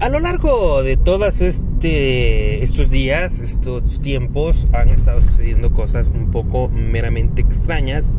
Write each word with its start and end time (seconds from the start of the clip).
A 0.00 0.08
lo 0.08 0.20
largo 0.20 0.84
de 0.84 0.96
todos 0.96 1.40
este, 1.40 2.62
estos 2.62 2.88
días, 2.88 3.40
estos 3.40 4.00
tiempos, 4.00 4.68
han 4.72 4.90
estado 4.90 5.20
sucediendo 5.20 5.72
cosas 5.72 6.12
un 6.14 6.30
poco 6.30 6.68
meramente 6.68 7.42
extrañas 7.42 8.12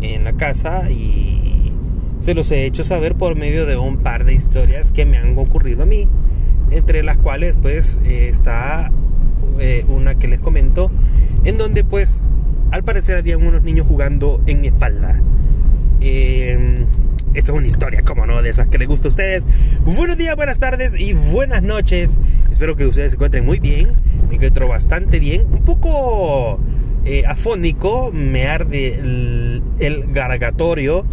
en 0.00 0.24
la 0.24 0.32
casa 0.32 0.90
y 0.90 1.72
se 2.18 2.34
los 2.34 2.50
he 2.50 2.64
hecho 2.66 2.82
saber 2.82 3.14
por 3.14 3.36
medio 3.36 3.64
de 3.64 3.76
un 3.76 3.98
par 3.98 4.24
de 4.24 4.34
historias 4.34 4.90
que 4.90 5.06
me 5.06 5.16
han 5.16 5.38
ocurrido 5.38 5.84
a 5.84 5.86
mí, 5.86 6.08
entre 6.72 7.04
las 7.04 7.16
cuales 7.18 7.58
pues 7.62 8.00
eh, 8.04 8.28
está 8.28 8.90
eh, 9.60 9.84
una 9.86 10.16
que 10.16 10.26
les 10.26 10.40
comento, 10.40 10.90
en 11.44 11.58
donde 11.58 11.84
pues 11.84 12.28
al 12.72 12.82
parecer 12.82 13.18
había 13.18 13.38
unos 13.38 13.62
niños 13.62 13.86
jugando 13.86 14.42
en 14.48 14.60
mi 14.60 14.66
espalda. 14.66 15.22
Eh, 16.00 16.84
es 17.34 17.48
una 17.48 17.66
historia, 17.66 18.02
como 18.02 18.26
no, 18.26 18.40
de 18.42 18.48
esas 18.48 18.68
que 18.68 18.78
les 18.78 18.86
gusta 18.86 19.08
a 19.08 19.10
ustedes. 19.10 19.44
Buenos 19.84 20.16
días, 20.16 20.36
buenas 20.36 20.58
tardes 20.58 20.98
y 20.98 21.14
buenas 21.14 21.62
noches. 21.62 22.20
Espero 22.50 22.76
que 22.76 22.86
ustedes 22.86 23.12
se 23.12 23.16
encuentren 23.16 23.44
muy 23.44 23.58
bien. 23.58 23.90
Me 24.28 24.36
encuentro 24.36 24.68
bastante 24.68 25.18
bien. 25.18 25.46
Un 25.50 25.64
poco 25.64 26.60
eh, 27.04 27.24
afónico, 27.26 28.12
me 28.12 28.46
arde 28.46 28.94
el, 28.94 30.04
gargatorio. 30.12 31.04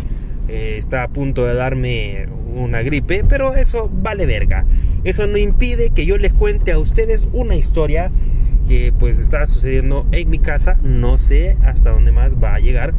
Eh, 0.47 0.75
está 0.77 1.03
a 1.03 1.07
punto 1.07 1.45
de 1.45 1.55
darme 1.55 2.27
una 2.53 2.83
gripe, 2.83 3.23
pero 3.27 3.55
eso 3.55 3.89
vale 3.91 4.27
verga. 4.27 4.65
Eso 5.03 5.25
no 5.25 5.37
impide 5.37 5.89
que 5.89 6.05
yo 6.05 6.17
les 6.17 6.33
cuente 6.33 6.71
a 6.71 6.79
ustedes 6.79 7.29
una 7.33 7.55
historia 7.55 8.11
que 8.67 8.93
pues 8.97 9.17
está 9.17 9.45
sucediendo 9.47 10.05
en 10.11 10.29
mi 10.29 10.37
casa. 10.37 10.77
No 10.83 11.17
sé 11.17 11.57
hasta 11.63 11.89
dónde 11.89 12.11
más 12.11 12.35
va 12.35 12.55
a 12.55 12.59
llegar 12.59 12.93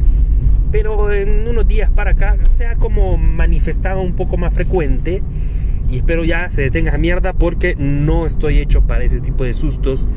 pero 0.73 1.11
en 1.11 1.47
unos 1.47 1.67
días 1.67 1.91
para 1.91 2.11
acá 2.11 2.35
se 2.45 2.65
ha 2.65 2.75
como 2.77 3.15
manifestado 3.15 4.01
un 4.01 4.13
poco 4.13 4.37
más 4.37 4.55
frecuente 4.55 5.21
y 5.89 5.97
espero 5.97 6.23
ya 6.25 6.49
se 6.49 6.63
detenga 6.63 6.89
esa 6.89 6.97
mierda 6.97 7.31
porque 7.31 7.75
no 7.77 8.25
estoy 8.25 8.57
hecho 8.57 8.81
para 8.81 9.03
ese 9.03 9.21
tipo 9.21 9.43
de 9.43 9.53
sustos. 9.53 10.07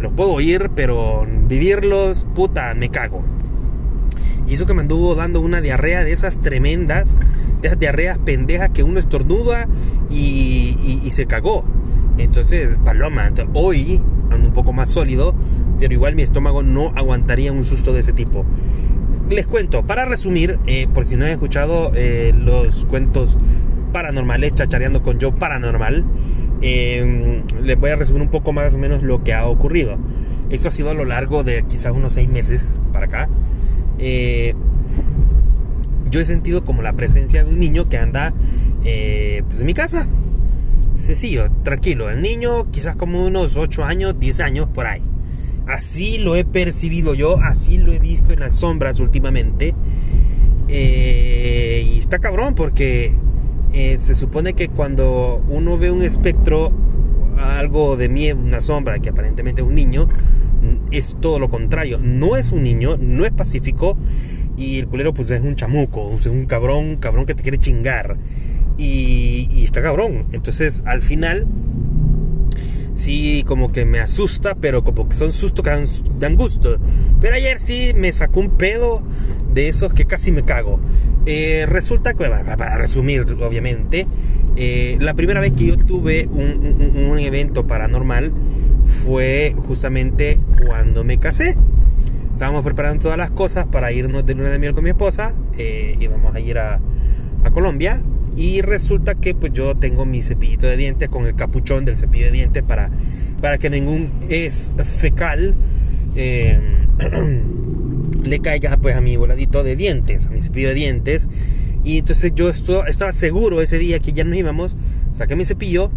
Los 0.00 0.12
puedo 0.12 0.32
oír, 0.32 0.72
pero 0.74 1.24
vivirlos, 1.46 2.26
puta, 2.34 2.74
me 2.74 2.88
cago. 2.88 3.22
Y 4.48 4.54
eso 4.54 4.66
que 4.66 4.74
me 4.74 4.80
anduvo 4.80 5.14
dando 5.14 5.40
una 5.40 5.60
diarrea 5.60 6.02
de 6.02 6.10
esas 6.10 6.40
tremendas, 6.40 7.16
de 7.60 7.68
esas 7.68 7.78
diarreas 7.78 8.18
pendejas 8.18 8.70
que 8.70 8.82
uno 8.82 8.98
estornuda 8.98 9.68
y, 10.10 11.00
y 11.04 11.10
se 11.12 11.26
cagó. 11.26 11.64
Entonces, 12.18 12.80
paloma, 12.84 13.30
hoy 13.54 14.02
ando 14.30 14.48
un 14.48 14.54
poco 14.54 14.72
más 14.72 14.88
sólido, 14.88 15.36
pero 15.78 15.94
igual 15.94 16.16
mi 16.16 16.22
estómago 16.22 16.64
no 16.64 16.90
aguantaría 16.96 17.52
un 17.52 17.64
susto 17.64 17.92
de 17.92 18.00
ese 18.00 18.12
tipo 18.12 18.44
les 19.28 19.46
cuento, 19.46 19.86
para 19.86 20.04
resumir, 20.04 20.58
eh, 20.66 20.86
por 20.92 21.04
si 21.04 21.16
no 21.16 21.24
han 21.24 21.30
escuchado 21.30 21.92
eh, 21.94 22.34
los 22.36 22.84
cuentos 22.86 23.38
paranormales, 23.92 24.54
chachareando 24.54 25.02
con 25.02 25.18
yo 25.18 25.32
paranormal, 25.32 26.04
em, 26.60 27.42
les 27.62 27.78
voy 27.78 27.90
a 27.90 27.96
resumir 27.96 28.22
un 28.22 28.30
poco 28.30 28.52
más 28.52 28.74
o 28.74 28.78
menos 28.78 29.02
lo 29.02 29.22
que 29.22 29.32
ha 29.32 29.46
ocurrido. 29.46 29.96
Eso 30.50 30.68
ha 30.68 30.70
sido 30.70 30.90
a 30.90 30.94
lo 30.94 31.04
largo 31.04 31.42
de 31.42 31.64
quizás 31.64 31.92
unos 31.92 32.14
seis 32.14 32.28
meses 32.28 32.80
para 32.92 33.06
acá. 33.06 33.28
Eh, 33.98 34.54
yo 36.10 36.20
he 36.20 36.24
sentido 36.24 36.64
como 36.64 36.82
la 36.82 36.92
presencia 36.92 37.44
de 37.44 37.52
un 37.52 37.60
niño 37.60 37.88
que 37.88 37.98
anda 37.98 38.32
pues 38.82 39.60
en 39.60 39.66
mi 39.66 39.74
casa. 39.74 40.06
Sencillo, 40.96 41.50
tranquilo. 41.62 42.10
El 42.10 42.22
niño 42.22 42.70
quizás 42.70 42.94
como 42.94 43.26
unos 43.26 43.56
8 43.56 43.84
años, 43.84 44.14
10 44.20 44.40
años 44.40 44.68
por 44.72 44.86
ahí. 44.86 45.02
Así 45.66 46.18
lo 46.18 46.36
he 46.36 46.44
percibido 46.44 47.14
yo, 47.14 47.38
así 47.38 47.78
lo 47.78 47.92
he 47.92 47.98
visto 47.98 48.32
en 48.32 48.40
las 48.40 48.56
sombras 48.56 49.00
últimamente. 49.00 49.74
Eh, 50.68 51.88
y 51.90 51.98
está 51.98 52.18
cabrón 52.18 52.54
porque 52.54 53.12
eh, 53.72 53.96
se 53.98 54.14
supone 54.14 54.54
que 54.54 54.68
cuando 54.68 55.42
uno 55.48 55.78
ve 55.78 55.90
un 55.90 56.02
espectro, 56.02 56.72
algo 57.38 57.96
de 57.96 58.08
miedo, 58.08 58.38
una 58.40 58.60
sombra, 58.60 58.98
que 58.98 59.08
aparentemente 59.08 59.62
es 59.62 59.68
un 59.68 59.74
niño, 59.74 60.08
es 60.90 61.16
todo 61.20 61.38
lo 61.38 61.48
contrario. 61.48 61.98
No 61.98 62.36
es 62.36 62.52
un 62.52 62.62
niño, 62.62 62.96
no 62.98 63.24
es 63.24 63.32
pacífico 63.32 63.96
y 64.56 64.78
el 64.78 64.86
culero 64.86 65.14
pues 65.14 65.30
es 65.30 65.40
un 65.40 65.56
chamuco, 65.56 66.14
es 66.18 66.26
un 66.26 66.44
cabrón, 66.44 66.96
cabrón 66.96 67.24
que 67.26 67.34
te 67.34 67.42
quiere 67.42 67.58
chingar. 67.58 68.16
Y 68.76 69.62
está 69.64 69.82
cabrón. 69.82 70.26
Entonces 70.32 70.82
al 70.84 71.00
final 71.00 71.46
sí 72.94 73.44
como 73.46 73.72
que 73.72 73.84
me 73.84 74.00
asusta, 74.00 74.54
pero 74.54 74.82
como 74.82 75.08
que 75.08 75.14
son 75.14 75.32
sustos 75.32 75.64
que 75.64 75.86
dan, 76.18 76.36
gusto. 76.36 76.78
Pero 77.20 77.34
ayer 77.34 77.60
sí 77.60 77.92
me 77.94 78.12
sacó 78.12 78.40
un 78.40 78.50
pedo 78.50 79.02
de 79.52 79.68
esos 79.68 79.92
que 79.92 80.04
casi 80.04 80.32
me 80.32 80.44
cago. 80.44 80.80
Eh, 81.26 81.66
resulta 81.68 82.14
que, 82.14 82.28
para 82.28 82.76
resumir, 82.76 83.22
obviamente, 83.22 84.06
eh, 84.56 84.96
la 85.00 85.14
primera 85.14 85.40
vez 85.40 85.52
que 85.52 85.66
yo 85.66 85.76
tuve 85.76 86.26
un, 86.26 87.18
evento 87.18 87.66
paranormal 87.66 88.32
fue 89.04 89.54
justamente 89.66 90.38
cuando 90.66 91.04
me 91.04 91.18
casé. 91.18 91.56
Estábamos 92.32 92.64
preparando 92.64 93.04
todas 93.04 93.16
las 93.16 93.30
cosas 93.30 93.66
para 93.66 93.92
irnos 93.92 94.26
de 94.26 94.34
luna 94.34 94.50
de 94.50 94.58
miel 94.58 94.74
con 94.74 94.84
mi 94.84 94.90
esposa. 94.90 95.32
Eh, 95.56 95.96
íbamos 96.00 96.34
a 96.34 96.40
ir 96.40 96.58
a, 96.58 96.80
a 97.44 97.50
Colombia 97.50 98.02
y 98.36 98.60
resulta 98.62 99.14
que 99.14 99.34
pues 99.34 99.52
yo 99.52 99.76
tengo 99.76 100.04
mi 100.06 100.22
cepillito 100.22 100.66
de 100.66 100.76
dientes 100.76 101.08
con 101.08 101.26
el 101.26 101.36
capuchón 101.36 101.84
del 101.84 101.96
cepillo 101.96 102.26
de 102.26 102.32
dientes 102.32 102.62
para, 102.62 102.90
para 103.40 103.58
que 103.58 103.70
ningún 103.70 104.10
es 104.28 104.74
fecal 105.00 105.54
eh, 106.16 106.60
le 108.22 108.40
caiga 108.40 108.76
pues 108.76 108.96
a 108.96 109.00
mi 109.00 109.16
voladito 109.16 109.62
de 109.62 109.76
dientes, 109.76 110.28
a 110.28 110.30
mi 110.30 110.40
cepillo 110.40 110.68
de 110.68 110.74
dientes. 110.74 111.28
Y 111.84 111.98
entonces 111.98 112.32
yo 112.34 112.48
estaba 112.48 113.12
seguro 113.12 113.60
ese 113.60 113.78
día 113.78 113.98
que 113.98 114.12
ya 114.12 114.24
nos 114.24 114.38
íbamos, 114.38 114.76
saqué 115.12 115.36
mi 115.36 115.44
cepillo, 115.44 115.90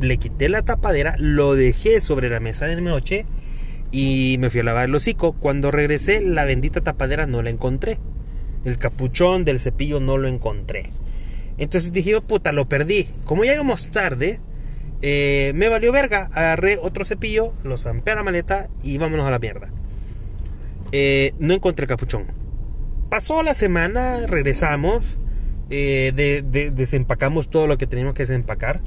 le 0.00 0.18
quité 0.18 0.48
la 0.48 0.62
tapadera, 0.62 1.16
lo 1.18 1.54
dejé 1.54 2.00
sobre 2.00 2.28
la 2.28 2.40
mesa 2.40 2.66
de 2.66 2.80
noche 2.80 3.24
y 3.90 4.36
me 4.38 4.50
fui 4.50 4.60
a 4.60 4.64
lavar 4.64 4.88
el 4.88 4.94
hocico. 4.94 5.32
Cuando 5.32 5.70
regresé, 5.70 6.20
la 6.20 6.44
bendita 6.44 6.82
tapadera 6.82 7.26
no 7.26 7.42
la 7.42 7.50
encontré. 7.50 7.98
El 8.64 8.76
capuchón 8.76 9.44
del 9.44 9.58
cepillo 9.58 9.98
no 9.98 10.18
lo 10.18 10.28
encontré. 10.28 10.90
Entonces 11.58 11.92
dije, 11.92 12.14
oh, 12.14 12.22
puta, 12.22 12.52
lo 12.52 12.68
perdí. 12.68 13.08
Como 13.24 13.44
llegamos 13.44 13.90
tarde, 13.90 14.40
eh, 15.02 15.52
me 15.54 15.68
valió 15.68 15.92
verga. 15.92 16.30
Agarré 16.32 16.78
otro 16.78 17.04
cepillo, 17.04 17.52
lo 17.64 17.76
zampé 17.76 18.12
a 18.12 18.14
la 18.14 18.22
maleta 18.22 18.68
y 18.82 18.98
vámonos 18.98 19.26
a 19.26 19.30
la 19.30 19.38
mierda. 19.38 19.68
Eh, 20.92 21.32
no 21.38 21.54
encontré 21.54 21.86
capuchón. 21.86 22.26
Pasó 23.10 23.42
la 23.42 23.54
semana, 23.54 24.26
regresamos, 24.26 25.18
eh, 25.70 26.42
desempacamos 26.74 27.50
todo 27.50 27.66
lo 27.66 27.76
que 27.76 27.86
teníamos 27.86 28.14
que 28.14 28.22
desempacar. 28.22 28.80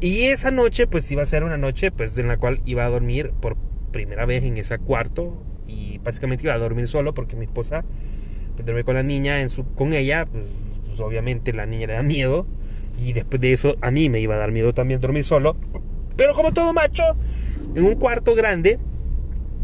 Y 0.00 0.24
esa 0.24 0.50
noche, 0.50 0.86
pues 0.88 1.10
iba 1.12 1.22
a 1.22 1.26
ser 1.26 1.44
una 1.44 1.56
noche, 1.56 1.92
pues 1.92 2.18
en 2.18 2.26
la 2.26 2.36
cual 2.36 2.60
iba 2.66 2.84
a 2.84 2.88
dormir 2.88 3.32
por 3.40 3.56
primera 3.92 4.26
vez 4.26 4.42
en 4.42 4.56
ese 4.56 4.78
cuarto. 4.78 5.40
Y 5.66 5.98
básicamente 5.98 6.44
iba 6.44 6.54
a 6.54 6.58
dormir 6.58 6.88
solo 6.88 7.14
porque 7.14 7.36
mi 7.36 7.44
esposa, 7.44 7.84
pues 8.56 8.66
dormí 8.66 8.82
con 8.82 8.96
la 8.96 9.04
niña, 9.04 9.40
en 9.40 9.48
su, 9.48 9.64
con 9.74 9.92
ella, 9.92 10.26
pues 10.26 10.44
pues, 10.92 11.00
obviamente 11.00 11.54
la 11.54 11.64
niña 11.64 11.86
le 11.86 11.94
da 11.94 12.02
miedo. 12.02 12.46
Y 13.02 13.14
después 13.14 13.40
de 13.40 13.52
eso 13.52 13.76
a 13.80 13.90
mí 13.90 14.10
me 14.10 14.20
iba 14.20 14.34
a 14.34 14.38
dar 14.38 14.52
miedo 14.52 14.74
también 14.74 15.00
dormir 15.00 15.24
solo. 15.24 15.56
Pero 16.16 16.34
como 16.34 16.52
todo 16.52 16.74
macho, 16.74 17.02
en 17.74 17.84
un 17.84 17.94
cuarto 17.94 18.34
grande, 18.34 18.78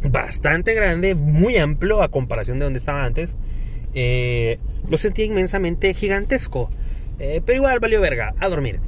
bastante 0.03 0.73
grande, 0.73 1.15
muy 1.15 1.57
amplio 1.57 2.03
a 2.03 2.09
comparación 2.09 2.59
de 2.59 2.65
donde 2.65 2.79
estaba 2.79 3.05
antes, 3.05 3.37
eh, 3.93 4.59
lo 4.89 4.97
sentí 4.97 5.25
inmensamente 5.25 5.93
gigantesco. 5.93 6.71
Eh, 7.19 7.43
pero 7.45 7.59
igual 7.59 7.79
valió 7.81 8.01
verga, 8.01 8.35
a 8.39 8.49
dormir. 8.49 8.81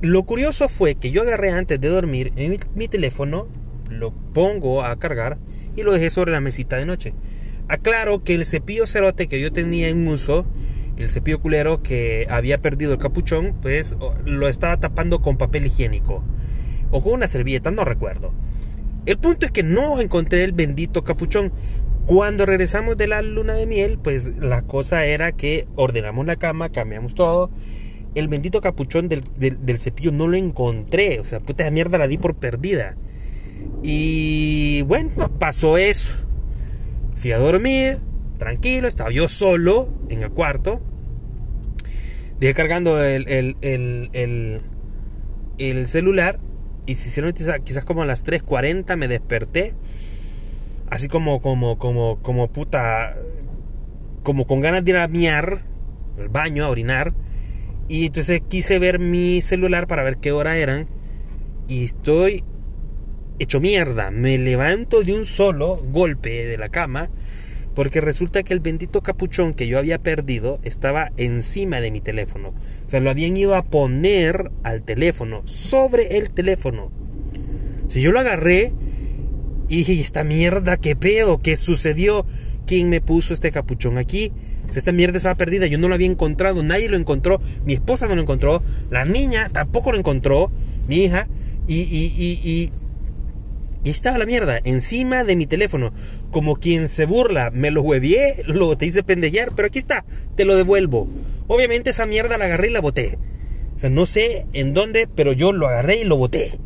Lo 0.00 0.22
curioso 0.22 0.68
fue 0.68 0.94
que 0.94 1.10
yo 1.10 1.22
agarré 1.22 1.50
antes 1.50 1.78
de 1.78 1.88
dormir 1.88 2.32
mi, 2.36 2.56
mi 2.74 2.88
teléfono, 2.88 3.48
lo 3.90 4.12
pongo 4.32 4.82
a 4.82 4.98
cargar 4.98 5.36
y 5.76 5.82
lo 5.82 5.92
dejé 5.92 6.08
sobre 6.08 6.32
la 6.32 6.40
mesita 6.40 6.76
de 6.76 6.86
noche. 6.86 7.12
Aclaro 7.68 8.22
que 8.24 8.34
el 8.34 8.46
cepillo 8.46 8.86
cerote 8.86 9.26
que 9.26 9.40
yo 9.40 9.52
tenía 9.52 9.88
en 9.88 10.06
uso 10.06 10.46
el 10.96 11.10
cepillo 11.10 11.40
culero 11.40 11.82
que 11.82 12.26
había 12.30 12.60
perdido 12.60 12.92
el 12.92 12.98
capuchón, 12.98 13.54
pues 13.60 13.96
lo 14.24 14.48
estaba 14.48 14.78
tapando 14.78 15.20
con 15.20 15.36
papel 15.36 15.66
higiénico. 15.66 16.22
O 16.90 17.02
con 17.02 17.14
una 17.14 17.28
servilleta, 17.28 17.70
no 17.70 17.84
recuerdo. 17.84 18.32
El 19.06 19.18
punto 19.18 19.44
es 19.44 19.52
que 19.52 19.62
no 19.62 20.00
encontré 20.00 20.44
el 20.44 20.52
bendito 20.52 21.04
capuchón. 21.04 21.52
Cuando 22.06 22.46
regresamos 22.46 22.96
de 22.96 23.06
la 23.06 23.22
luna 23.22 23.54
de 23.54 23.66
miel, 23.66 23.98
pues 23.98 24.38
la 24.38 24.62
cosa 24.62 25.04
era 25.04 25.32
que 25.32 25.66
ordenamos 25.74 26.26
la 26.26 26.36
cama, 26.36 26.70
cambiamos 26.70 27.14
todo. 27.14 27.50
El 28.14 28.28
bendito 28.28 28.60
capuchón 28.60 29.08
del, 29.08 29.24
cepillo 29.80 30.12
no 30.12 30.28
lo 30.28 30.36
encontré. 30.36 31.18
O 31.20 31.24
sea, 31.24 31.40
puta 31.40 31.68
mierda 31.70 31.98
la 31.98 32.06
di 32.06 32.18
por 32.18 32.36
perdida. 32.36 32.96
Y 33.82 34.82
bueno, 34.82 35.30
pasó 35.38 35.76
eso. 35.76 36.14
Fui 37.14 37.32
a 37.32 37.38
dormir, 37.38 37.98
tranquilo, 38.38 38.88
estaba 38.88 39.10
yo 39.10 39.28
solo 39.28 39.92
en 40.08 40.22
el 40.22 40.30
cuarto. 40.30 40.80
Dejé 42.40 42.54
cargando 42.54 43.02
el, 43.02 43.56
el, 43.62 44.60
el, 45.58 45.86
celular 45.86 46.38
y 46.86 46.96
si 46.96 47.08
hicieron 47.08 47.32
quizás, 47.32 47.84
como 47.84 48.02
a 48.02 48.06
las 48.06 48.24
3.40 48.24 48.96
me 48.96 49.08
desperté. 49.08 49.74
Así 50.90 51.08
como, 51.08 51.40
como, 51.40 51.78
como, 51.78 52.20
como 52.22 52.52
puta, 52.52 53.14
como 54.22 54.46
con 54.46 54.60
ganas 54.60 54.84
de 54.84 54.90
ir 54.90 54.96
a 54.98 55.08
miar, 55.08 55.62
al 56.18 56.28
baño, 56.28 56.64
a 56.64 56.68
orinar. 56.68 57.14
Y 57.88 58.06
entonces 58.06 58.42
quise 58.46 58.78
ver 58.78 58.98
mi 58.98 59.40
celular 59.40 59.86
para 59.86 60.02
ver 60.02 60.18
qué 60.18 60.32
hora 60.32 60.56
eran. 60.56 60.86
Y 61.68 61.84
estoy 61.84 62.44
hecho 63.38 63.60
mierda. 63.60 64.10
Me 64.10 64.38
levanto 64.38 65.02
de 65.02 65.14
un 65.14 65.26
solo 65.26 65.76
golpe 65.76 66.44
de 66.44 66.58
la 66.58 66.68
cama. 66.68 67.10
Porque 67.74 68.00
resulta 68.00 68.42
que 68.42 68.54
el 68.54 68.60
bendito 68.60 69.02
capuchón 69.02 69.52
que 69.52 69.66
yo 69.66 69.78
había 69.78 69.98
perdido 69.98 70.60
estaba 70.62 71.10
encima 71.16 71.80
de 71.80 71.90
mi 71.90 72.00
teléfono. 72.00 72.54
O 72.86 72.88
sea, 72.88 73.00
lo 73.00 73.10
habían 73.10 73.36
ido 73.36 73.54
a 73.54 73.64
poner 73.64 74.50
al 74.62 74.82
teléfono, 74.82 75.42
sobre 75.46 76.18
el 76.18 76.30
teléfono. 76.30 76.92
Si 77.88 78.00
yo 78.00 78.12
lo 78.12 78.20
agarré 78.20 78.72
y 79.68 80.00
esta 80.00 80.24
mierda, 80.24 80.76
¿qué 80.76 80.94
pedo? 80.94 81.40
¿Qué 81.42 81.56
sucedió? 81.56 82.24
¿Quién 82.66 82.88
me 82.88 83.00
puso 83.00 83.34
este 83.34 83.50
capuchón 83.50 83.98
aquí? 83.98 84.32
esta 84.76 84.92
mierda 84.92 85.18
estaba 85.18 85.34
perdida, 85.34 85.66
yo 85.66 85.78
no 85.78 85.88
lo 85.88 85.94
había 85.94 86.06
encontrado, 86.06 86.62
nadie 86.62 86.88
lo 86.88 86.96
encontró, 86.96 87.40
mi 87.64 87.74
esposa 87.74 88.08
no 88.08 88.16
lo 88.16 88.22
encontró, 88.22 88.62
la 88.90 89.04
niña 89.04 89.48
tampoco 89.52 89.92
lo 89.92 89.98
encontró, 89.98 90.50
mi 90.88 91.04
hija, 91.04 91.28
y, 91.66 91.82
y, 91.82 92.12
y, 92.16 92.72
y 93.84 93.90
estaba 93.90 94.18
la 94.18 94.26
mierda 94.26 94.58
encima 94.64 95.24
de 95.24 95.36
mi 95.36 95.46
teléfono, 95.46 95.92
como 96.30 96.56
quien 96.56 96.88
se 96.88 97.04
burla, 97.04 97.50
me 97.50 97.70
lo 97.70 97.82
huevié, 97.82 98.42
lo 98.46 98.74
te 98.76 98.86
hice 98.86 99.02
pendejear, 99.02 99.54
pero 99.54 99.68
aquí 99.68 99.78
está, 99.78 100.04
te 100.34 100.44
lo 100.44 100.56
devuelvo. 100.56 101.06
Obviamente 101.46 101.90
esa 101.90 102.06
mierda 102.06 102.38
la 102.38 102.46
agarré 102.46 102.68
y 102.68 102.72
la 102.72 102.80
boté. 102.80 103.18
O 103.76 103.78
sea, 103.78 103.90
no 103.90 104.06
sé 104.06 104.46
en 104.52 104.72
dónde, 104.72 105.06
pero 105.14 105.32
yo 105.32 105.52
lo 105.52 105.68
agarré 105.68 106.00
y 106.00 106.04
lo 106.04 106.16
boté. 106.16 106.58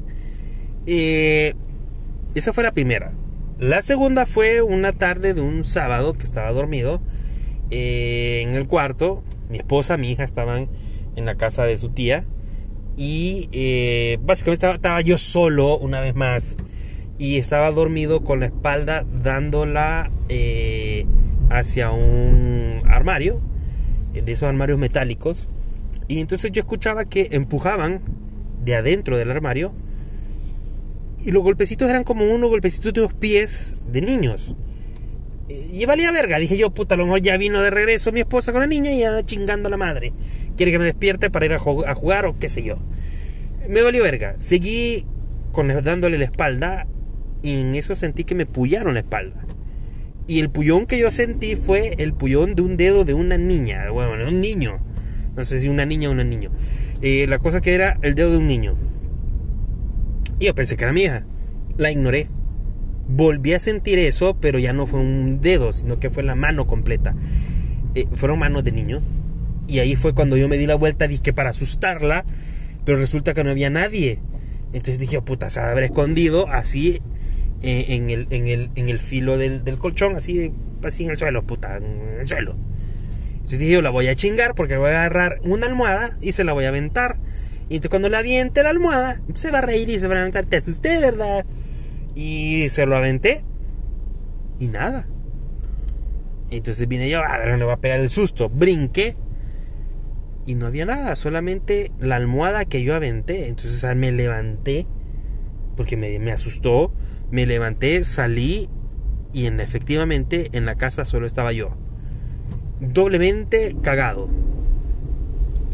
Eh, 0.86 1.54
esa 2.34 2.52
fue 2.52 2.62
la 2.62 2.72
primera. 2.72 3.12
La 3.58 3.82
segunda 3.82 4.24
fue 4.24 4.62
una 4.62 4.92
tarde 4.92 5.34
de 5.34 5.40
un 5.40 5.64
sábado 5.64 6.12
que 6.12 6.22
estaba 6.22 6.52
dormido 6.52 7.02
eh, 7.70 8.42
en 8.42 8.54
el 8.54 8.68
cuarto. 8.68 9.24
Mi 9.48 9.58
esposa, 9.58 9.96
mi 9.96 10.12
hija 10.12 10.22
estaban 10.22 10.68
en 11.16 11.24
la 11.24 11.34
casa 11.34 11.64
de 11.64 11.76
su 11.76 11.90
tía. 11.90 12.24
Y 12.96 13.48
eh, 13.52 14.18
básicamente 14.22 14.70
estaba, 14.70 15.00
yo 15.00 15.18
solo 15.18 15.76
una 15.78 16.00
vez 16.00 16.14
más. 16.14 16.56
Y 17.18 17.36
estaba 17.36 17.70
dormido 17.72 18.22
con 18.22 18.40
la 18.40 18.46
espalda 18.46 19.04
dándola 19.22 20.10
eh, 20.28 21.04
hacia 21.50 21.90
un 21.90 22.82
armario. 22.86 23.40
De 24.12 24.32
esos 24.32 24.48
armarios 24.48 24.78
metálicos. 24.78 25.48
Y 26.08 26.20
entonces 26.20 26.50
yo 26.52 26.60
escuchaba 26.60 27.04
que 27.04 27.28
empujaban 27.32 28.00
de 28.64 28.76
adentro 28.76 29.18
del 29.18 29.30
armario. 29.30 29.72
Y 31.24 31.32
los 31.32 31.42
golpecitos 31.42 31.90
eran 31.90 32.04
como 32.04 32.24
unos 32.24 32.48
golpecitos 32.50 32.92
de 32.92 33.00
los 33.00 33.12
pies 33.14 33.82
de 33.90 34.00
niños. 34.00 34.54
Y 35.48 35.84
valía 35.86 36.12
verga. 36.12 36.38
Dije 36.38 36.56
yo, 36.56 36.70
puta, 36.70 36.94
a 36.94 36.98
lo 36.98 37.04
mejor 37.04 37.22
ya 37.22 37.36
vino 37.36 37.60
de 37.60 37.70
regreso 37.70 38.12
mi 38.12 38.20
esposa 38.20 38.52
con 38.52 38.60
la 38.60 38.66
niña 38.66 38.92
y 38.92 39.00
ya 39.00 39.22
chingando 39.24 39.68
a 39.68 39.70
la 39.70 39.76
madre. 39.76 40.12
Quiere 40.56 40.72
que 40.72 40.78
me 40.78 40.84
despierte 40.84 41.30
para 41.30 41.46
ir 41.46 41.52
a, 41.52 41.58
jugar 41.58 42.26
o 42.26 42.38
qué 42.38 42.48
sé 42.48 42.62
yo. 42.62 42.78
Me 43.68 43.82
valió 43.82 44.02
verga. 44.02 44.34
Seguí 44.38 45.04
con, 45.52 45.68
dándole 45.82 46.18
la 46.18 46.24
espalda 46.24 46.86
y 47.42 47.60
en 47.60 47.74
eso 47.74 47.96
sentí 47.96 48.24
que 48.24 48.34
me 48.34 48.46
pullaron 48.46 48.94
la 48.94 49.00
espalda. 49.00 49.46
Y 50.26 50.40
el 50.40 50.50
pullón 50.50 50.86
que 50.86 50.98
yo 50.98 51.10
sentí 51.10 51.56
fue 51.56 51.94
el 51.98 52.12
pullón 52.12 52.54
de 52.54 52.62
un 52.62 52.76
dedo 52.76 53.04
de 53.04 53.14
una 53.14 53.38
niña. 53.38 53.90
Bueno, 53.90 54.16
de 54.16 54.28
un 54.28 54.40
niño. 54.40 54.78
No 55.36 55.44
sé 55.44 55.60
si 55.60 55.68
una 55.68 55.86
niña 55.86 56.10
o 56.10 56.12
un 56.12 56.28
niño. 56.28 56.50
Eh, 57.00 57.26
la 57.26 57.38
cosa 57.38 57.60
que 57.60 57.74
era 57.74 57.98
el 58.02 58.14
dedo 58.14 58.32
de 58.32 58.38
un 58.38 58.46
niño. 58.46 58.76
Y 60.38 60.46
yo 60.46 60.54
pensé 60.54 60.76
que 60.76 60.84
era 60.84 60.92
mi 60.92 61.02
hija. 61.02 61.24
La 61.78 61.90
ignoré 61.90 62.28
volví 63.08 63.54
a 63.54 63.60
sentir 63.60 63.98
eso, 63.98 64.36
pero 64.38 64.58
ya 64.58 64.72
no 64.72 64.86
fue 64.86 65.00
un 65.00 65.40
dedo, 65.40 65.72
sino 65.72 65.98
que 65.98 66.10
fue 66.10 66.22
la 66.22 66.34
mano 66.34 66.66
completa. 66.66 67.16
Eh, 67.94 68.06
fueron 68.14 68.38
manos 68.38 68.62
de 68.62 68.72
niño. 68.72 69.00
Y 69.66 69.80
ahí 69.80 69.96
fue 69.96 70.14
cuando 70.14 70.36
yo 70.36 70.48
me 70.48 70.56
di 70.56 70.66
la 70.66 70.76
vuelta, 70.76 71.08
dije 71.08 71.32
para 71.32 71.50
asustarla, 71.50 72.24
pero 72.84 72.98
resulta 72.98 73.34
que 73.34 73.44
no 73.44 73.50
había 73.50 73.70
nadie. 73.70 74.20
Entonces 74.72 74.98
dije, 74.98 75.16
oh, 75.16 75.24
puta, 75.24 75.50
se 75.50 75.60
habrá 75.60 75.86
escondido 75.86 76.48
así 76.48 77.00
eh, 77.62 77.86
en, 77.88 78.10
el, 78.10 78.26
en, 78.30 78.46
el, 78.46 78.70
en, 78.76 78.88
el, 78.88 78.98
filo 78.98 79.36
del, 79.36 79.64
del, 79.64 79.78
colchón, 79.78 80.16
así, 80.16 80.52
así 80.84 81.04
en 81.04 81.10
el 81.10 81.16
suelo, 81.16 81.44
puta, 81.44 81.76
en 81.76 82.20
el 82.20 82.26
suelo. 82.26 82.56
Entonces 83.48 83.58
dije, 83.60 83.72
yo 83.72 83.82
la 83.82 83.90
voy 83.90 84.08
a 84.08 84.14
chingar 84.14 84.54
porque 84.54 84.76
voy 84.76 84.90
a 84.90 85.06
agarrar 85.06 85.40
una 85.42 85.66
almohada 85.66 86.18
y 86.20 86.32
se 86.32 86.44
la 86.44 86.52
voy 86.52 86.66
a 86.66 86.68
aventar. 86.68 87.16
Y 87.68 87.76
entonces 87.76 87.90
cuando 87.90 88.08
la 88.08 88.18
aviente 88.18 88.62
la 88.62 88.70
almohada, 88.70 89.20
se 89.34 89.50
va 89.50 89.58
a 89.58 89.62
reír 89.62 89.88
y 89.88 89.98
se 89.98 90.06
va 90.06 90.16
a 90.16 90.20
aventar. 90.20 90.46
Te 90.46 90.56
asusté, 90.56 91.00
¿verdad? 91.00 91.44
Y 92.14 92.68
se 92.68 92.86
lo 92.86 92.94
aventé. 92.94 93.44
Y 94.58 94.68
nada. 94.68 95.08
Entonces 96.50 96.86
vine 96.88 97.08
yo, 97.08 97.22
ah, 97.22 97.38
le 97.44 97.64
va 97.64 97.74
a 97.74 97.80
pegar 97.80 98.00
el 98.00 98.10
susto. 98.10 98.48
Brinqué. 98.48 99.16
Y 100.46 100.54
no 100.54 100.66
había 100.66 100.86
nada, 100.86 101.14
solamente 101.14 101.90
la 102.00 102.16
almohada 102.16 102.64
que 102.64 102.82
yo 102.82 102.94
aventé. 102.94 103.48
Entonces 103.48 103.96
me 103.96 104.12
levanté. 104.12 104.86
Porque 105.76 105.96
me, 105.96 106.18
me 106.18 106.32
asustó. 106.32 106.92
Me 107.30 107.46
levanté, 107.46 108.02
salí. 108.04 108.68
Y 109.32 109.46
en, 109.46 109.60
efectivamente 109.60 110.48
en 110.52 110.64
la 110.64 110.74
casa 110.74 111.04
solo 111.04 111.26
estaba 111.26 111.52
yo. 111.52 111.76
Doblemente 112.80 113.76
cagado. 113.82 114.28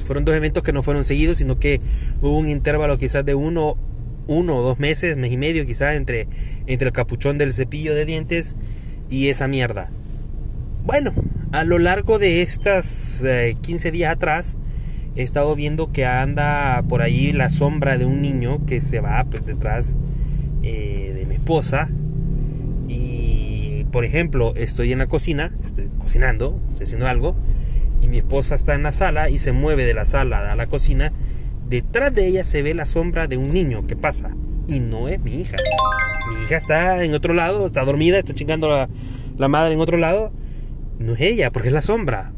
Fueron 0.05 0.25
dos 0.25 0.35
eventos 0.35 0.63
que 0.63 0.73
no 0.73 0.83
fueron 0.83 1.05
seguidos, 1.05 1.39
sino 1.39 1.59
que 1.59 1.81
hubo 2.21 2.37
un 2.37 2.49
intervalo 2.49 2.99
quizás 2.99 3.25
de 3.25 3.35
uno 3.35 3.77
uno 4.27 4.57
o 4.57 4.63
dos 4.63 4.79
meses, 4.79 5.17
mes 5.17 5.33
y 5.33 5.37
medio 5.37 5.67
quizás, 5.67 5.95
entre, 5.97 6.29
entre 6.67 6.89
el 6.89 6.93
capuchón 6.93 7.39
del 7.39 7.53
cepillo 7.53 7.95
de 7.95 8.05
dientes 8.05 8.57
y 9.11 9.29
esa 9.29 9.49
mierda. 9.49 9.91
Bueno, 10.85 11.13
a 11.53 11.65
lo 11.65 11.79
largo 11.79 12.19
de 12.19 12.43
estas 12.43 13.25
15 13.61 13.89
eh, 13.89 13.91
días 13.91 14.13
atrás, 14.13 14.57
he 15.17 15.23
estado 15.23 15.55
viendo 15.55 15.93
que 15.93 16.05
anda 16.05 16.83
por 16.89 17.03
ahí 17.03 17.33
la 17.33 17.51
sombra 17.51 17.97
de 17.99 18.05
un 18.05 18.21
niño 18.21 18.65
que 18.67 18.81
se 18.81 19.01
va 19.01 19.25
pues, 19.25 19.47
detrás 19.47 19.97
eh, 20.63 21.04
Y, 22.89 23.85
por 23.93 24.05
ejemplo, 24.05 24.55
estoy 24.57 24.93
en 24.93 24.99
la 24.99 25.07
cocina, 25.07 25.53
estoy 25.63 25.89
cocinando, 25.99 26.61
estoy 26.71 26.85
haciendo 26.85 27.07
algo, 27.07 27.37
y 28.03 28.09
mi 28.09 28.19
esposa 28.19 28.55
está 28.55 28.75
en 28.75 28.83
la 28.83 28.93
sala 28.93 29.31
y 29.31 29.39
se 29.39 29.53
mueve 29.53 29.85
de 29.85 29.95
la 29.95 30.05
sala 30.05 30.53
a 30.53 30.57
la 30.57 30.67
cocina 30.67 31.13
Detrás 31.69 32.15
de 32.15 32.27
ella 32.27 32.45
se 32.45 32.63
ve 32.63 32.75
la 32.75 32.85
sombra 32.85 33.27
de 33.27 33.37
un 33.37 33.53
niño 33.53 33.87
que 33.87 33.97
pasa. 33.97 34.37
Y 34.69 34.81
no 34.81 35.09
es 35.09 35.21
mi 35.21 35.41
hija. 35.41 35.57
Mi 36.29 36.45
hija 36.45 36.57
está 36.57 37.03
en 37.05 37.15
otro 37.15 37.35
lado, 37.35 37.67
está 37.67 37.85
dormida, 37.85 38.19
está 38.19 38.35
chingando 38.35 38.69
la, 38.69 38.89
la 39.37 39.49
madre 39.49 39.75
en 39.75 39.81
otro 39.81 39.97
lado. 39.97 40.33
No 40.99 41.15
es 41.15 41.21
ella, 41.21 41.51
porque 41.51 41.69
es 41.69 41.75
la 41.75 41.83
sombra. 41.83 42.33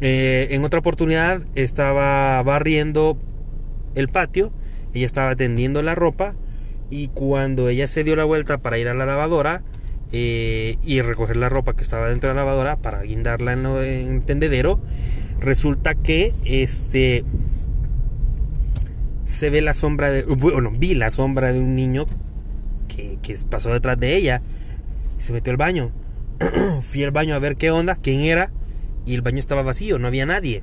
Eh, 0.00 0.48
en 0.50 0.64
otra 0.64 0.80
oportunidad 0.80 1.42
estaba 1.54 2.42
barriendo 2.42 3.16
el 3.94 4.08
patio, 4.08 4.52
ella 4.92 5.06
estaba 5.06 5.36
tendiendo 5.36 5.80
la 5.82 5.94
ropa 5.94 6.34
y 6.90 7.08
cuando 7.08 7.68
ella 7.68 7.88
se 7.88 8.04
dio 8.04 8.16
la 8.16 8.24
vuelta 8.24 8.58
para 8.58 8.78
ir 8.78 8.88
a 8.88 8.94
la 8.94 9.06
lavadora 9.06 9.62
eh, 10.12 10.76
y 10.82 11.00
recoger 11.00 11.36
la 11.36 11.48
ropa 11.48 11.74
que 11.74 11.82
estaba 11.82 12.08
dentro 12.08 12.28
de 12.28 12.34
la 12.34 12.42
lavadora 12.42 12.76
para 12.76 13.02
guindarla 13.02 13.52
en, 13.52 13.66
el 13.66 14.24
tendedero, 14.24 14.80
resulta 15.40 15.94
que 15.94 16.32
este 16.44 17.24
se 19.24 19.50
ve 19.50 19.60
la 19.62 19.74
sombra 19.74 20.10
de. 20.10 20.22
Bueno, 20.22 20.70
vi 20.70 20.94
la 20.94 21.10
sombra 21.10 21.52
de 21.52 21.60
un 21.60 21.74
niño 21.74 22.06
que, 22.88 23.18
que 23.22 23.34
pasó 23.48 23.72
detrás 23.72 23.98
de 23.98 24.16
ella 24.16 24.42
y 25.18 25.22
se 25.22 25.32
metió 25.32 25.50
al 25.50 25.56
baño. 25.56 25.90
Fui 26.82 27.02
al 27.02 27.10
baño 27.10 27.34
a 27.34 27.38
ver 27.38 27.56
qué 27.56 27.70
onda, 27.70 27.96
quién 27.96 28.20
era, 28.20 28.52
y 29.06 29.14
el 29.14 29.22
baño 29.22 29.38
estaba 29.38 29.62
vacío, 29.62 29.98
no 29.98 30.06
había 30.06 30.26
nadie. 30.26 30.62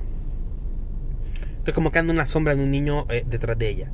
Entonces, 1.50 1.74
como 1.74 1.92
que 1.92 1.98
anda 1.98 2.12
una 2.12 2.26
sombra 2.26 2.54
de 2.54 2.64
un 2.64 2.70
niño 2.70 3.06
eh, 3.08 3.24
detrás 3.28 3.58
de 3.58 3.68
ella. 3.68 3.90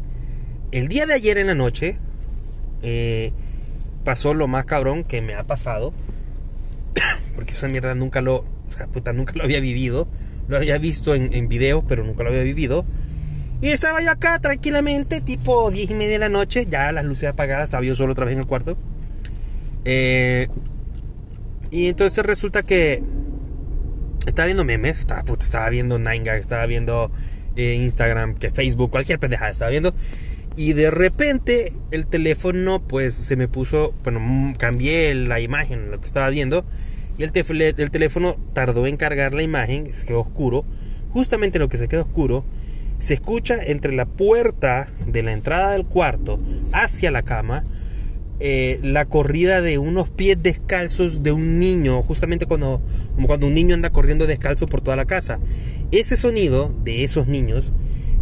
El 0.70 0.88
día 0.88 1.06
de 1.06 1.14
ayer 1.14 1.38
en 1.38 1.48
la 1.48 1.54
noche 1.54 1.98
eh, 2.82 3.32
pasó 4.04 4.34
lo 4.34 4.46
más 4.48 4.64
cabrón 4.64 5.04
que 5.04 5.22
me 5.22 5.34
ha 5.34 5.44
pasado. 5.44 5.92
Porque 7.34 7.54
esa 7.54 7.68
mierda 7.68 7.94
nunca 7.94 8.20
lo. 8.20 8.44
Puta, 8.92 9.12
nunca 9.12 9.32
lo 9.36 9.44
había 9.44 9.60
vivido. 9.60 10.08
Lo 10.48 10.56
había 10.56 10.78
visto 10.78 11.14
en, 11.14 11.34
en 11.34 11.48
video, 11.48 11.84
pero 11.86 12.04
nunca 12.04 12.22
lo 12.22 12.30
había 12.30 12.42
vivido. 12.42 12.84
Y 13.60 13.70
estaba 13.70 14.00
yo 14.00 14.10
acá 14.10 14.38
tranquilamente, 14.38 15.20
tipo 15.20 15.70
10 15.70 15.90
y 15.90 15.94
media 15.94 16.12
de 16.12 16.18
la 16.20 16.28
noche, 16.28 16.66
ya 16.70 16.92
las 16.92 17.04
luces 17.04 17.28
apagadas, 17.28 17.64
estaba 17.64 17.84
yo 17.84 17.94
solo 17.96 18.12
otra 18.12 18.24
vez 18.24 18.34
en 18.34 18.40
el 18.40 18.46
cuarto. 18.46 18.76
Eh, 19.84 20.48
y 21.70 21.88
entonces 21.88 22.24
resulta 22.24 22.62
que 22.62 23.02
estaba 24.26 24.46
viendo 24.46 24.64
memes, 24.64 24.98
estaba, 24.98 25.24
estaba 25.40 25.68
viendo 25.70 25.98
Nine 25.98 26.38
estaba 26.38 26.66
viendo 26.66 27.10
eh, 27.56 27.74
Instagram, 27.74 28.34
que 28.34 28.50
Facebook, 28.50 28.90
cualquier 28.90 29.18
pendejada 29.18 29.50
estaba 29.50 29.70
viendo. 29.70 29.92
Y 30.58 30.72
de 30.72 30.90
repente 30.90 31.72
el 31.92 32.06
teléfono 32.06 32.82
pues 32.82 33.14
se 33.14 33.36
me 33.36 33.46
puso, 33.46 33.94
bueno, 34.02 34.54
cambié 34.58 35.14
la 35.14 35.38
imagen, 35.38 35.92
lo 35.92 36.00
que 36.00 36.06
estaba 36.06 36.28
viendo. 36.30 36.64
Y 37.16 37.22
el, 37.22 37.30
el 37.62 37.90
teléfono 37.92 38.36
tardó 38.54 38.88
en 38.88 38.96
cargar 38.96 39.34
la 39.34 39.44
imagen, 39.44 39.94
se 39.94 40.04
quedó 40.04 40.18
oscuro. 40.18 40.64
Justamente 41.12 41.60
lo 41.60 41.68
que 41.68 41.76
se 41.76 41.86
quedó 41.86 42.02
oscuro 42.02 42.44
se 42.98 43.14
escucha 43.14 43.56
entre 43.64 43.92
la 43.92 44.06
puerta 44.06 44.88
de 45.06 45.22
la 45.22 45.32
entrada 45.32 45.70
del 45.70 45.86
cuarto 45.86 46.40
hacia 46.72 47.12
la 47.12 47.22
cama 47.22 47.62
eh, 48.40 48.80
la 48.82 49.04
corrida 49.04 49.60
de 49.60 49.78
unos 49.78 50.10
pies 50.10 50.42
descalzos 50.42 51.22
de 51.22 51.30
un 51.30 51.60
niño, 51.60 52.02
justamente 52.02 52.46
cuando, 52.46 52.80
como 53.14 53.28
cuando 53.28 53.46
un 53.46 53.54
niño 53.54 53.76
anda 53.76 53.90
corriendo 53.90 54.26
descalzo 54.26 54.66
por 54.66 54.80
toda 54.80 54.96
la 54.96 55.04
casa. 55.04 55.38
Ese 55.92 56.16
sonido 56.16 56.74
de 56.82 57.04
esos 57.04 57.28
niños 57.28 57.70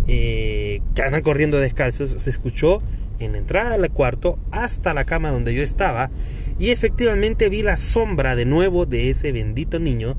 eh, 0.07 0.81
que 0.95 1.03
andan 1.03 1.23
corriendo 1.23 1.59
descalzos 1.59 2.11
se 2.23 2.31
escuchó 2.31 2.83
en 3.19 3.33
la 3.33 3.39
entrada 3.39 3.79
del 3.79 3.91
cuarto 3.91 4.39
hasta 4.51 4.95
la 4.95 5.05
cama 5.05 5.31
donde 5.31 5.55
yo 5.55 5.63
estaba 5.63 6.11
y 6.59 6.71
efectivamente 6.71 7.49
vi 7.49 7.63
la 7.63 7.77
sombra 7.77 8.37
de 8.37 8.45
nuevo 8.45 8.87
de 8.87 9.11
ese 9.11 9.33
bendito 9.33 9.79
niño 9.79 10.17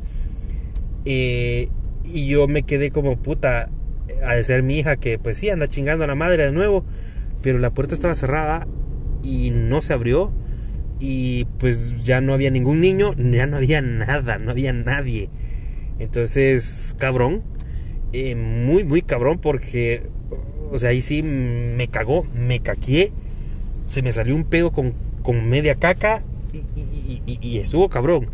eh, 1.05 1.69
y 2.03 2.27
yo 2.27 2.47
me 2.47 2.63
quedé 2.63 2.91
como 2.91 3.17
puta 3.17 3.69
a 4.25 4.33
de 4.33 4.43
ser 4.43 4.63
mi 4.63 4.79
hija 4.79 4.97
que 4.97 5.19
pues 5.19 5.37
sí 5.37 5.49
anda 5.49 5.67
chingando 5.67 6.03
a 6.03 6.07
la 6.07 6.15
madre 6.15 6.45
de 6.45 6.51
nuevo 6.51 6.83
pero 7.41 7.59
la 7.59 7.71
puerta 7.73 7.93
estaba 7.93 8.15
cerrada 8.15 8.67
y 9.23 9.51
no 9.51 9.81
se 9.81 9.93
abrió 9.93 10.33
y 10.99 11.45
pues 11.59 12.03
ya 12.03 12.21
no 12.21 12.33
había 12.33 12.49
ningún 12.49 12.81
niño, 12.81 13.13
ya 13.15 13.47
no 13.47 13.57
había 13.57 13.81
nada, 13.81 14.39
no 14.39 14.51
había 14.51 14.73
nadie. 14.73 15.29
Entonces, 15.99 16.95
cabrón, 16.97 17.43
eh, 18.19 18.35
muy, 18.35 18.83
muy 18.83 19.03
cabrón 19.03 19.37
porque, 19.37 20.01
o 20.71 20.77
sea, 20.79 20.89
ahí 20.89 21.01
sí 21.01 21.21
me 21.21 21.87
cagó, 21.87 22.25
me 22.33 22.61
caqué, 22.61 23.11
se 23.85 24.01
me 24.01 24.11
salió 24.11 24.35
un 24.35 24.43
pedo 24.43 24.71
con, 24.71 24.93
con 25.21 25.47
media 25.47 25.75
caca 25.75 26.23
y, 26.51 27.57
estuvo 27.59 27.89
cabrón. 27.89 28.27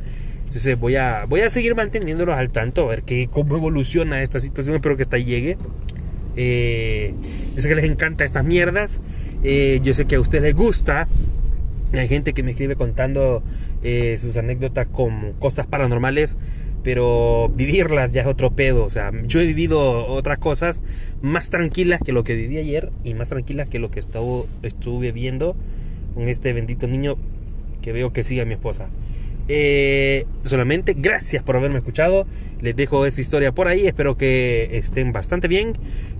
Entonces 0.47 0.79
voy 0.79 0.95
a, 0.95 1.25
voy 1.27 1.41
a 1.41 1.49
seguir 1.49 1.75
manteniéndolos 1.75 2.37
al 2.37 2.49
tanto, 2.49 2.83
a 2.83 2.87
ver 2.87 3.03
que, 3.03 3.27
cómo 3.27 3.57
evoluciona 3.57 4.21
esta 4.21 4.39
situación, 4.39 4.75
espero 4.75 4.95
que 4.95 5.03
hasta 5.03 5.17
llegue. 5.17 5.57
Eh, 6.37 7.13
yo 7.53 7.61
sé 7.61 7.67
que 7.67 7.75
les 7.75 7.85
encanta 7.85 8.23
estas 8.23 8.45
mierdas. 8.45 9.01
Eh, 9.43 9.81
yo 9.83 9.93
sé 9.93 10.05
que 10.05 10.15
a 10.15 10.21
ustedes 10.21 10.43
les 10.43 10.55
gusta. 10.55 11.09
Hay 11.91 12.07
gente 12.07 12.31
que 12.31 12.41
me 12.41 12.51
escribe 12.51 12.77
contando 12.77 13.43
sus 14.17 14.37
anécdotas 14.37 14.87
con 14.87 15.33
cosas 15.33 15.67
paranormales, 15.67 16.37
pero 16.83 17.49
vivirlas 17.55 18.11
ya 18.11 18.21
es 18.21 18.27
otro 18.27 18.51
pedo. 18.51 18.85
O 18.85 18.89
sea, 18.89 19.11
yo 19.25 19.41
he 19.41 19.47
vivido 19.47 20.07
otras 20.07 20.37
cosas 20.37 20.81
más 21.21 21.49
tranquilas 21.49 22.01
que 22.03 22.11
lo 22.11 22.23
que 22.23 22.35
viví 22.35 22.57
ayer 22.57 22.91
y 23.03 23.13
más 23.13 23.29
tranquilas 23.29 23.69
que 23.69 23.79
lo 23.79 23.89
que 23.89 23.99
estuve 23.99 25.11
viendo 25.11 25.55
con 26.13 26.29
este 26.29 26.53
bendito 26.53 26.87
niño 26.87 27.17
que 27.81 27.91
veo 27.91 28.13
que 28.13 28.23
sigue 28.23 28.41
a 28.41 28.45
mi 28.45 28.53
esposa. 28.53 28.89
Eh, 29.49 30.25
solamente 30.43 30.95
gracias 30.97 31.43
por 31.43 31.55
haberme 31.55 31.77
escuchado. 31.77 32.25
Les 32.61 32.75
dejo 32.75 33.05
esa 33.05 33.19
historia 33.19 33.51
por 33.51 33.67
ahí. 33.67 33.87
Espero 33.87 34.15
que 34.15 34.77
estén 34.77 35.11
bastante 35.11 35.47
bien. 35.47 35.73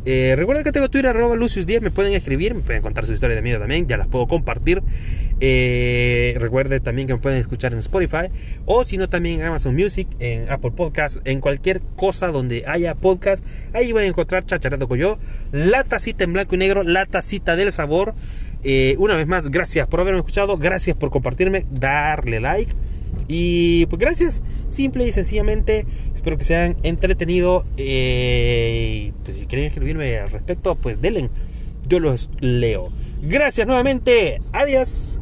Eh, 0.06 0.34
recuerden 0.36 0.66
que 0.66 0.74
tengo 0.74 0.90
Twitter, 0.90 1.10
arroba 1.10 1.36
Lucius10. 1.36 1.82
Me 1.82 1.90
pueden 1.90 2.14
escribir, 2.14 2.54
me 2.54 2.62
pueden 2.62 2.82
contar 2.82 3.06
su 3.06 3.14
historia 3.14 3.36
de 3.36 3.42
miedo 3.42 3.60
también. 3.60 3.88
Ya 3.88 3.98
las 3.98 4.08
puedo 4.08 4.28
compartir. 4.28 4.84
Eh, 5.40 6.36
recuerden 6.40 6.84
también 6.84 7.08
que 7.08 7.14
me 7.14 7.20
pueden 7.20 7.40
escuchar 7.40 7.72
en 7.72 7.80
Spotify. 7.80 8.28
O 8.66 8.84
si 8.84 8.98
no, 8.98 9.08
también 9.08 9.40
en 9.40 9.48
Amazon 9.48 9.74
Music, 9.74 10.08
en 10.20 10.50
Apple 10.52 10.72
Podcast, 10.72 11.18
en 11.26 11.40
cualquier 11.40 11.82
cosa 11.96 12.28
donde 12.28 12.64
haya 12.68 12.96
podcast. 12.96 13.44
Ahí 13.74 13.94
van 13.94 14.04
a 14.04 14.08
encontrar 14.08 14.46
Chacharando 14.46 14.88
con 14.90 15.00
yo. 15.00 15.18
La 15.52 15.84
tacita 15.84 16.26
en 16.26 16.34
blanco 16.34 16.56
y 16.56 16.58
negro, 16.58 16.84
la 16.84 17.06
tacita 17.06 17.56
del 17.56 17.72
sabor. 17.72 18.16
Eh, 18.66 18.96
una 19.00 19.16
vez 19.16 19.28
más, 19.28 19.50
gracias 19.50 19.88
por 19.88 20.02
haberme 20.02 20.20
escuchado. 20.20 20.58
Gracias 20.58 20.98
por 20.98 21.10
compartirme. 21.10 21.66
Darle 21.72 22.42
like. 22.42 22.74
Y 23.28 23.86
pues 23.88 24.00
gracias, 24.00 24.42
simple 24.68 25.08
y 25.08 25.12
sencillamente. 25.12 25.86
Espero 26.14 26.38
que 26.38 26.44
se 26.44 26.56
hayan 26.56 26.78
entretenido. 26.84 27.66
Eh, 27.78 29.12
pues 29.24 29.38
si 29.38 29.46
quieren 29.46 29.68
escribirme 29.68 30.18
al 30.20 30.30
respecto, 30.30 30.76
pues 30.76 31.02
denle. 31.02 31.30
Yo 31.88 32.00
los 32.00 32.30
leo. 32.40 32.90
Gracias 33.22 33.68
nuevamente. 33.68 34.42
Adiós. 34.52 35.20